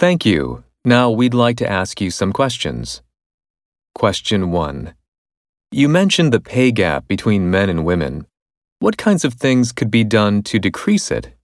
[0.00, 0.64] Thank you.
[0.82, 3.02] Now we'd like to ask you some questions.
[3.94, 4.94] Question 1.
[5.72, 8.24] You mentioned the pay gap between men and women.
[8.78, 11.34] What kinds of things could be done to decrease it?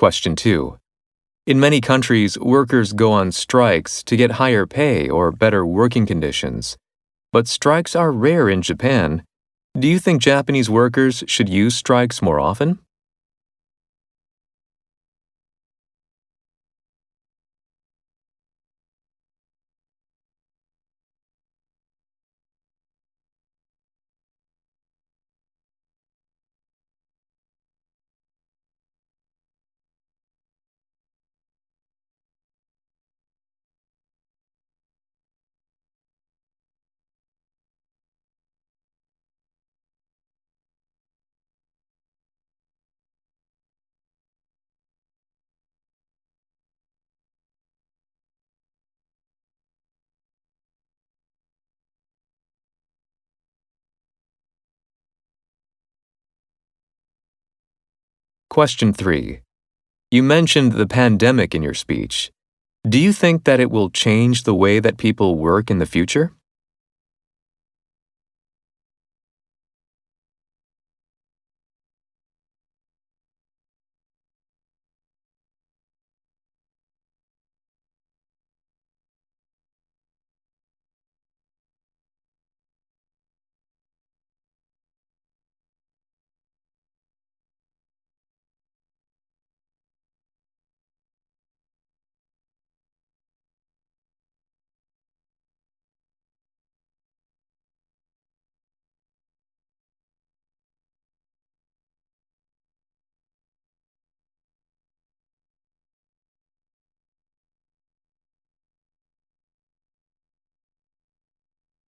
[0.00, 0.78] Question 2.
[1.46, 6.78] In many countries, workers go on strikes to get higher pay or better working conditions.
[7.34, 9.24] But strikes are rare in Japan.
[9.78, 12.78] Do you think Japanese workers should use strikes more often?
[58.50, 59.42] Question 3.
[60.10, 62.32] You mentioned the pandemic in your speech.
[62.82, 66.32] Do you think that it will change the way that people work in the future?